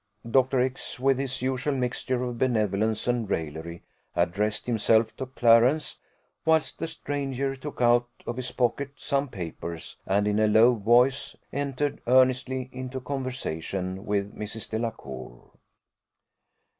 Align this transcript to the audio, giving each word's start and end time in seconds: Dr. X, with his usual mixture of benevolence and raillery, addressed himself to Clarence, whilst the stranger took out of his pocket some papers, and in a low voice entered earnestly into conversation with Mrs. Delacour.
Dr. 0.27 0.59
X, 0.61 0.99
with 0.99 1.19
his 1.19 1.43
usual 1.43 1.75
mixture 1.75 2.23
of 2.23 2.39
benevolence 2.39 3.07
and 3.07 3.29
raillery, 3.29 3.83
addressed 4.15 4.65
himself 4.65 5.15
to 5.17 5.27
Clarence, 5.27 5.99
whilst 6.43 6.79
the 6.79 6.87
stranger 6.87 7.55
took 7.55 7.81
out 7.81 8.07
of 8.25 8.35
his 8.37 8.51
pocket 8.51 8.93
some 8.95 9.27
papers, 9.27 9.97
and 10.07 10.27
in 10.27 10.39
a 10.39 10.47
low 10.47 10.73
voice 10.73 11.35
entered 11.53 12.01
earnestly 12.07 12.67
into 12.71 12.99
conversation 12.99 14.03
with 14.03 14.33
Mrs. 14.35 14.71
Delacour. 14.71 15.51